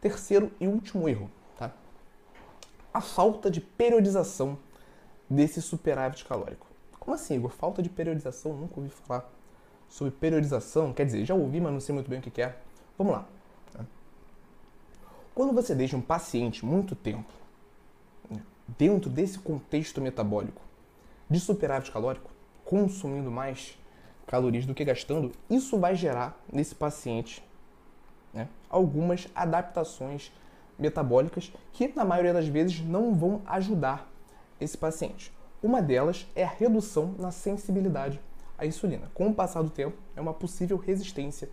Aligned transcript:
Terceiro 0.00 0.50
e 0.58 0.66
último 0.66 1.08
erro, 1.08 1.30
tá? 1.56 1.72
A 2.92 3.00
falta 3.00 3.48
de 3.48 3.60
periodização 3.60 4.58
desse 5.28 5.62
superávit 5.62 6.24
calórico. 6.24 6.66
Como 6.98 7.14
assim, 7.14 7.34
Igor? 7.36 7.50
Falta 7.50 7.80
de 7.82 7.88
periodização? 7.88 8.52
Nunca 8.54 8.80
ouvi 8.80 8.90
falar 8.90 9.30
sobre 9.88 10.12
periodização. 10.12 10.92
Quer 10.92 11.06
dizer, 11.06 11.24
já 11.24 11.34
ouvi, 11.34 11.60
mas 11.60 11.72
não 11.72 11.80
sei 11.80 11.94
muito 11.94 12.10
bem 12.10 12.18
o 12.18 12.22
que 12.22 12.42
é. 12.42 12.56
Vamos 12.98 13.12
lá. 13.12 13.26
Tá? 13.72 13.84
Quando 15.34 15.52
você 15.52 15.74
deixa 15.74 15.96
um 15.96 16.00
paciente 16.00 16.66
muito 16.66 16.96
tempo 16.96 17.32
né, 18.28 18.42
dentro 18.76 19.08
desse 19.08 19.38
contexto 19.38 20.00
metabólico 20.00 20.69
de 21.30 21.38
superávit 21.38 21.92
calórico, 21.92 22.30
consumindo 22.64 23.30
mais 23.30 23.78
calorias 24.26 24.66
do 24.66 24.74
que 24.74 24.84
gastando, 24.84 25.32
isso 25.48 25.78
vai 25.78 25.94
gerar 25.94 26.40
nesse 26.52 26.74
paciente 26.74 27.42
né, 28.34 28.48
algumas 28.68 29.28
adaptações 29.34 30.32
metabólicas 30.78 31.52
que, 31.72 31.88
na 31.94 32.04
maioria 32.04 32.32
das 32.32 32.48
vezes, 32.48 32.80
não 32.80 33.14
vão 33.14 33.42
ajudar 33.46 34.10
esse 34.60 34.76
paciente. 34.76 35.32
Uma 35.62 35.82
delas 35.82 36.26
é 36.34 36.44
a 36.44 36.48
redução 36.48 37.14
na 37.18 37.30
sensibilidade 37.30 38.20
à 38.56 38.66
insulina. 38.66 39.10
Com 39.14 39.28
o 39.28 39.34
passar 39.34 39.62
do 39.62 39.70
tempo, 39.70 39.96
é 40.16 40.20
uma 40.20 40.32
possível 40.32 40.76
resistência 40.76 41.48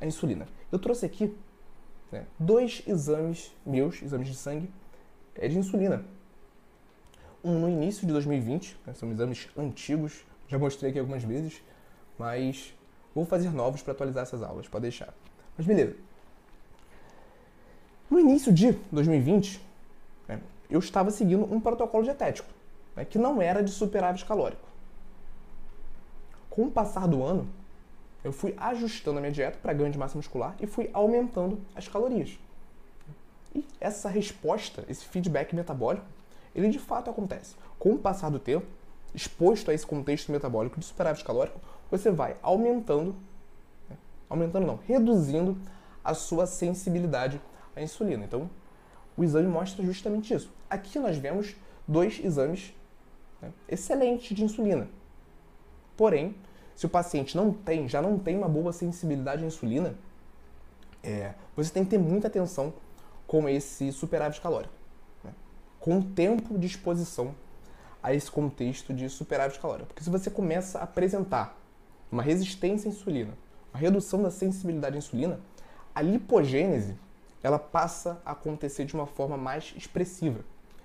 à 0.00 0.06
insulina. 0.06 0.46
Eu 0.70 0.78
trouxe 0.78 1.04
aqui 1.04 1.36
né, 2.12 2.26
dois 2.38 2.82
exames 2.86 3.54
meus, 3.66 4.00
exames 4.02 4.28
de 4.28 4.34
sangue, 4.34 4.70
é 5.34 5.48
de 5.48 5.58
insulina. 5.58 6.04
No 7.48 7.66
início 7.66 8.06
de 8.06 8.12
2020, 8.12 8.76
né, 8.86 8.92
são 8.92 9.10
exames 9.10 9.48
antigos, 9.56 10.22
já 10.48 10.58
mostrei 10.58 10.90
aqui 10.90 10.98
algumas 10.98 11.24
vezes, 11.24 11.62
mas 12.18 12.74
vou 13.14 13.24
fazer 13.24 13.50
novos 13.50 13.80
para 13.80 13.94
atualizar 13.94 14.24
essas 14.24 14.42
aulas, 14.42 14.68
pode 14.68 14.82
deixar. 14.82 15.14
Mas 15.56 15.66
beleza. 15.66 15.96
No 18.10 18.20
início 18.20 18.52
de 18.52 18.72
2020, 18.92 19.62
né, 20.28 20.42
eu 20.68 20.78
estava 20.78 21.10
seguindo 21.10 21.50
um 21.50 21.58
protocolo 21.58 22.04
dietético, 22.04 22.50
né, 22.94 23.06
que 23.06 23.16
não 23.16 23.40
era 23.40 23.62
de 23.62 23.70
superávit 23.70 24.26
calórico. 24.26 24.68
Com 26.50 26.64
o 26.64 26.70
passar 26.70 27.08
do 27.08 27.22
ano, 27.22 27.48
eu 28.22 28.30
fui 28.30 28.54
ajustando 28.58 29.16
a 29.16 29.20
minha 29.22 29.32
dieta 29.32 29.58
para 29.62 29.72
ganho 29.72 29.90
de 29.90 29.96
massa 29.96 30.18
muscular 30.18 30.54
e 30.60 30.66
fui 30.66 30.90
aumentando 30.92 31.58
as 31.74 31.88
calorias. 31.88 32.38
E 33.54 33.64
essa 33.80 34.10
resposta, 34.10 34.84
esse 34.86 35.06
feedback 35.06 35.54
metabólico, 35.54 36.04
ele 36.54 36.68
de 36.68 36.78
fato 36.78 37.10
acontece. 37.10 37.54
Com 37.78 37.94
o 37.94 37.98
passar 37.98 38.30
do 38.30 38.38
tempo, 38.38 38.66
exposto 39.14 39.70
a 39.70 39.74
esse 39.74 39.86
contexto 39.86 40.30
metabólico 40.30 40.78
de 40.78 40.86
superávit 40.86 41.24
calórico, 41.24 41.60
você 41.90 42.10
vai 42.10 42.36
aumentando, 42.42 43.14
né, 43.88 43.96
aumentando 44.28 44.66
não, 44.66 44.78
reduzindo 44.86 45.56
a 46.04 46.14
sua 46.14 46.46
sensibilidade 46.46 47.40
a 47.74 47.82
insulina. 47.82 48.24
Então, 48.24 48.50
o 49.16 49.24
exame 49.24 49.48
mostra 49.48 49.84
justamente 49.84 50.34
isso. 50.34 50.50
Aqui 50.68 50.98
nós 50.98 51.16
vemos 51.16 51.56
dois 51.86 52.20
exames 52.22 52.74
né, 53.40 53.52
excelentes 53.68 54.36
de 54.36 54.44
insulina. 54.44 54.88
Porém, 55.96 56.34
se 56.74 56.86
o 56.86 56.88
paciente 56.88 57.36
não 57.36 57.52
tem, 57.52 57.88
já 57.88 58.00
não 58.00 58.18
tem 58.18 58.36
uma 58.36 58.48
boa 58.48 58.72
sensibilidade 58.72 59.42
à 59.42 59.46
insulina, 59.46 59.94
é, 61.02 61.34
você 61.56 61.72
tem 61.72 61.84
que 61.84 61.90
ter 61.90 61.98
muita 61.98 62.28
atenção 62.28 62.72
com 63.26 63.48
esse 63.48 63.92
superávit 63.92 64.40
calórico. 64.40 64.77
Com 65.88 66.02
tempo 66.02 66.58
de 66.58 66.66
exposição 66.66 67.34
a 68.02 68.12
esse 68.12 68.30
contexto 68.30 68.92
de 68.92 69.08
superávit 69.08 69.58
calórico. 69.58 69.86
Porque 69.86 70.04
se 70.04 70.10
você 70.10 70.30
começa 70.30 70.78
a 70.78 70.82
apresentar 70.82 71.58
uma 72.12 72.22
resistência 72.22 72.90
à 72.90 72.92
insulina, 72.92 73.32
uma 73.72 73.80
redução 73.80 74.22
da 74.22 74.30
sensibilidade 74.30 74.96
à 74.96 74.98
insulina, 74.98 75.40
a 75.94 76.02
lipogênese 76.02 76.94
ela 77.42 77.58
passa 77.58 78.20
a 78.22 78.32
acontecer 78.32 78.84
de 78.84 78.92
uma 78.92 79.06
forma 79.06 79.38
mais 79.38 79.72
expressiva. 79.78 80.40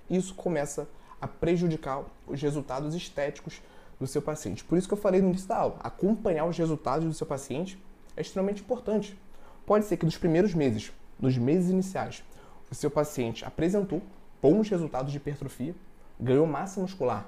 Isso 0.08 0.34
começa 0.34 0.88
a 1.20 1.28
prejudicar 1.28 2.02
os 2.26 2.40
resultados 2.40 2.94
estéticos 2.94 3.60
do 4.00 4.06
seu 4.06 4.22
paciente. 4.22 4.64
Por 4.64 4.78
isso 4.78 4.88
que 4.88 4.94
eu 4.94 4.98
falei 4.98 5.20
no 5.20 5.28
início 5.28 5.48
da 5.48 5.58
aula, 5.58 5.76
acompanhar 5.80 6.46
os 6.46 6.56
resultados 6.56 7.06
do 7.06 7.12
seu 7.12 7.26
paciente 7.26 7.78
é 8.16 8.22
extremamente 8.22 8.62
importante. 8.62 9.18
Pode 9.66 9.84
ser 9.84 9.98
que 9.98 10.06
nos 10.06 10.16
primeiros 10.16 10.54
meses, 10.54 10.90
nos 11.20 11.36
meses 11.36 11.68
iniciais, 11.68 12.24
o 12.70 12.74
seu 12.74 12.90
paciente 12.90 13.44
apresentou 13.44 14.00
bons 14.44 14.68
resultados 14.68 15.10
de 15.10 15.16
hipertrofia, 15.16 15.74
ganhou 16.20 16.46
massa 16.46 16.78
muscular, 16.78 17.26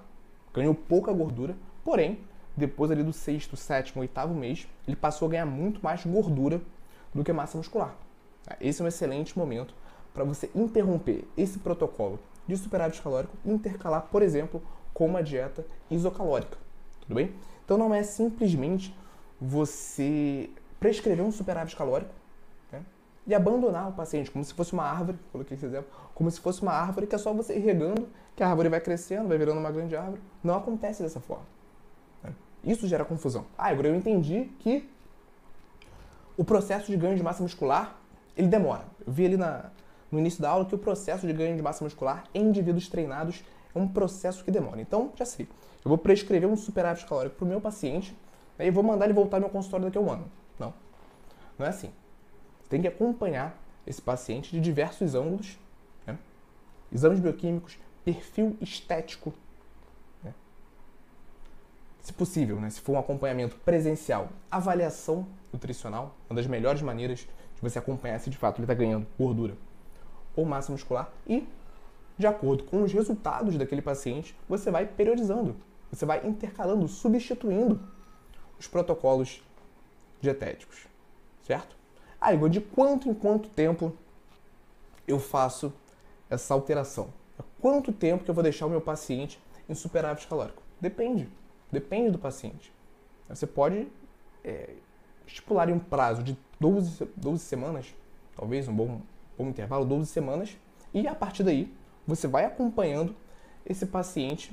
ganhou 0.53 0.75
pouca 0.75 1.11
gordura, 1.15 1.57
porém, 1.83 2.21
depois 2.55 2.91
ali 2.91 3.03
do 3.03 3.11
sexto, 3.11 3.57
sétimo, 3.57 4.03
oitavo 4.03 4.35
mês, 4.35 4.69
ele 4.87 4.97
passou 4.97 5.27
a 5.27 5.31
ganhar 5.31 5.47
muito 5.47 5.83
mais 5.83 6.05
gordura 6.05 6.61
do 7.15 7.25
que 7.25 7.33
massa 7.33 7.57
muscular. 7.57 7.97
Tá? 8.45 8.55
Esse 8.61 8.83
é 8.83 8.85
um 8.85 8.89
excelente 8.89 9.39
momento 9.39 9.75
para 10.13 10.25
você 10.25 10.51
interromper 10.55 11.27
esse 11.39 11.59
protocolo 11.59 12.21
de 12.47 12.55
superávit 12.55 13.01
calórico 13.01 13.35
e 13.47 13.51
intercalar, 13.51 14.09
por 14.13 14.21
exemplo, 14.21 14.63
com 14.93 15.07
uma 15.07 15.23
dieta 15.23 15.65
isocalórica. 15.91 16.59
Tudo 17.01 17.15
bem? 17.15 17.33
Então 17.65 17.79
não 17.79 17.95
é 17.95 18.03
simplesmente 18.03 18.95
você 19.41 20.51
prescrever 20.79 21.25
um 21.25 21.33
superávit 21.33 21.75
calórico 21.77 22.13
e 23.27 23.35
abandonar 23.35 23.89
o 23.89 23.93
paciente 23.93 24.31
como 24.31 24.45
se 24.45 24.55
fosse 24.55 24.73
uma 24.73 24.85
árvore, 24.85 25.19
coloquei 25.33 25.57
esse 25.57 25.67
exemplo, 25.67 25.91
como 26.15 26.31
se 26.31 26.41
fosse 26.41 26.63
uma 26.63 26.73
árvore 26.73 27.07
que 27.07 27.15
é 27.15 27.19
só 27.19 27.33
você 27.33 27.57
ir 27.57 27.61
regando, 27.61 28.09
que 28.35 28.43
a 28.43 28.49
árvore 28.49 28.69
vai 28.69 28.81
crescendo, 28.81 29.29
vai 29.29 29.37
virando 29.37 29.59
uma 29.59 29.71
grande 29.71 29.97
árvore. 29.97 30.21
Não 30.45 30.55
acontece 30.55 31.03
dessa 31.03 31.21
forma. 31.21 31.45
Né? 32.23 32.33
Isso 32.63 32.87
gera 32.87 33.05
confusão. 33.05 33.47
Ah, 33.59 33.69
agora 33.69 33.89
eu 33.89 33.95
entendi 33.95 34.51
que 34.61 34.89
o 36.37 36.45
processo 36.45 36.87
de 36.87 36.97
ganho 36.97 37.17
de 37.17 37.23
massa 37.23 37.43
muscular 37.43 37.97
ele 38.37 38.49
demora. 38.49 38.85
Eu 39.05 39.13
vi 39.13 39.27
ali 39.27 39.37
na, 39.37 39.71
no 40.11 40.19
início 40.19 40.41
da 40.43 40.51
aula 40.51 40.65
que 40.65 40.75
o 40.75 40.79
processo 40.79 41.27
de 41.27 41.33
ganho 41.33 41.57
de 41.57 41.63
massa 41.63 41.83
muscular 41.83 42.25
em 42.35 42.45
indivíduos 42.45 42.89
treinados 42.89 43.43
é 43.75 43.79
um 43.79 43.89
processo 43.89 44.45
que 44.45 44.51
demora. 44.51 44.81
Então, 44.81 45.13
já 45.17 45.25
sei. 45.25 45.49
Eu 45.85 45.89
vou 45.89 45.99
prescrever 45.99 46.49
um 46.49 46.57
superávit 46.57 47.07
calórico 47.07 47.37
para 47.37 47.45
o 47.45 47.49
meu 47.49 47.61
paciente 47.61 48.17
né, 48.59 48.67
e 48.67 48.71
vou 48.71 48.83
mandar 48.83 49.07
ele 49.07 49.15
voltar 49.15 49.39
ao 49.39 49.41
meu 49.41 49.51
consultório 49.51 49.87
daqui 49.87 49.99
a 49.99 50.01
um 50.01 50.11
ano. 50.11 50.31
Não. 50.59 50.75
Não 51.59 51.67
é 51.67 51.71
assim. 51.71 51.91
Você 52.67 52.71
tem 52.71 52.83
que 52.83 52.89
acompanhar 52.89 53.57
esse 53.87 54.03
paciente 54.03 54.51
de 54.51 54.61
diversos 54.61 55.15
ângulos, 55.15 55.57
né? 56.05 56.19
exames 56.93 57.21
bioquímicos, 57.21 57.79
perfil 58.05 58.57
estético, 58.61 59.33
né? 60.21 60.35
se 62.01 62.13
possível, 62.13 62.61
né? 62.61 62.69
se 62.69 62.81
for 62.81 62.95
um 62.95 62.99
acompanhamento 62.99 63.55
presencial, 63.59 64.31
avaliação 64.51 65.25
nutricional, 65.53 66.17
uma 66.29 66.35
das 66.35 66.49
melhores 66.49 66.83
maneiras 66.83 67.21
de 67.21 67.63
você 67.63 67.79
acompanhar 67.79 68.19
se 68.19 68.31
de 68.31 68.37
fato 68.37 68.57
ele 68.57 68.65
está 68.65 68.75
ganhando 68.75 69.07
gordura 69.17 69.55
ou 70.35 70.45
massa 70.45 70.73
muscular 70.73 71.09
e, 71.25 71.47
de 72.19 72.27
acordo 72.27 72.65
com 72.65 72.83
os 72.83 72.93
resultados 72.93 73.57
daquele 73.57 73.81
paciente, 73.81 74.37
você 74.49 74.73
vai 74.73 74.87
periodizando, 74.87 75.55
você 75.89 76.05
vai 76.05 76.27
intercalando, 76.27 76.89
substituindo 76.89 77.81
os 78.59 78.67
protocolos 78.67 79.41
dietéticos, 80.21 80.89
certo? 81.45 81.77
Ah, 82.27 82.35
Igor, 82.35 82.49
de 82.49 82.61
quanto 82.61 83.09
em 83.09 83.15
quanto 83.15 83.49
tempo 83.49 83.93
eu 85.07 85.21
faço 85.21 85.73
essa 86.29 86.55
alteração? 86.55 87.11
Quanto 87.61 87.93
tempo 87.93 88.25
que 88.25 88.31
eu 88.33 88.35
vou 88.35 88.43
deixar 88.43 88.67
o 88.67 88.69
meu 88.69 88.81
paciente 88.81 89.41
em 89.69 89.77
superávit 89.77 90.27
calórico? 90.27 90.61
Depende, 90.81 91.29
depende 91.71 92.11
do 92.11 92.19
paciente. 92.19 92.73
Você 93.29 93.47
pode 93.47 93.87
é, 94.43 94.71
estipular 95.25 95.71
um 95.71 95.79
prazo 95.79 96.25
de 96.25 96.37
12, 96.59 97.09
12 97.17 97.45
semanas, 97.45 97.95
talvez 98.35 98.67
um 98.67 98.75
bom, 98.75 99.03
bom 99.39 99.47
intervalo, 99.47 99.85
12 99.85 100.11
semanas, 100.11 100.57
e 100.93 101.07
a 101.07 101.15
partir 101.15 101.45
daí 101.45 101.73
você 102.05 102.27
vai 102.27 102.45
acompanhando 102.45 103.15
esse 103.65 103.87
paciente 103.87 104.51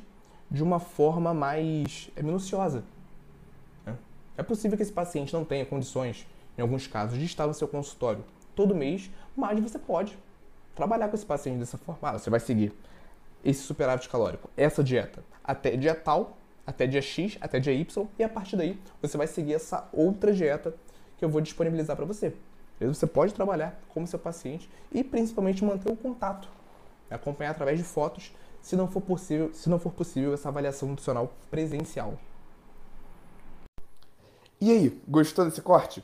de 0.47 0.61
uma 0.61 0.79
forma 0.79 1.33
mais 1.33 2.11
é, 2.15 2.21
minuciosa. 2.21 2.83
É 4.37 4.43
possível 4.43 4.77
que 4.77 4.83
esse 4.83 4.93
paciente 4.93 5.33
não 5.33 5.43
tenha 5.43 5.65
condições, 5.65 6.27
em 6.57 6.61
alguns 6.61 6.87
casos, 6.87 7.17
de 7.17 7.25
estar 7.25 7.47
no 7.47 7.53
seu 7.53 7.67
consultório 7.67 8.23
todo 8.55 8.75
mês, 8.75 9.09
mas 9.35 9.59
você 9.59 9.79
pode 9.79 10.17
trabalhar 10.75 11.07
com 11.07 11.15
esse 11.15 11.25
paciente 11.25 11.59
dessa 11.59 11.77
forma. 11.77 12.09
Ah, 12.09 12.19
você 12.19 12.29
vai 12.29 12.39
seguir 12.39 12.73
esse 13.43 13.61
superávit 13.61 14.07
calórico, 14.09 14.49
essa 14.55 14.83
dieta, 14.83 15.23
até 15.43 15.75
dia 15.75 15.93
tal, 15.93 16.37
até 16.65 16.87
dia 16.87 17.01
X, 17.01 17.37
até 17.41 17.59
dia 17.59 17.73
Y, 17.73 18.07
e 18.17 18.23
a 18.23 18.29
partir 18.29 18.55
daí 18.55 18.79
você 19.01 19.17
vai 19.17 19.27
seguir 19.27 19.53
essa 19.53 19.87
outra 19.91 20.33
dieta 20.33 20.73
que 21.17 21.25
eu 21.25 21.29
vou 21.29 21.41
disponibilizar 21.41 21.95
para 21.95 22.05
você. 22.05 22.33
Você 22.79 23.07
pode 23.07 23.33
trabalhar 23.33 23.79
como 23.89 24.07
seu 24.07 24.19
paciente 24.19 24.69
e 24.91 25.03
principalmente 25.03 25.63
manter 25.63 25.91
o 25.91 25.95
contato, 25.95 26.49
acompanhar 27.09 27.51
através 27.51 27.77
de 27.77 27.83
fotos, 27.83 28.33
se 28.61 28.75
não 28.75 28.87
for 28.87 29.01
possível, 29.01 29.53
se 29.53 29.69
não 29.69 29.79
for 29.79 29.91
possível 29.91 30.33
essa 30.33 30.49
avaliação 30.49 30.89
nutricional 30.89 31.33
presencial. 31.51 32.17
E 34.59 34.71
aí, 34.71 35.01
gostou 35.07 35.45
desse 35.45 35.61
corte? 35.61 36.03